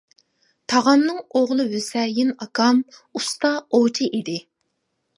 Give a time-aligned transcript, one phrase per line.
[0.71, 2.83] تاغامنىڭ ئوغلى ھۈسەيىن ئاكام
[3.19, 4.43] ئۇستا ئوۋچى ئىدى.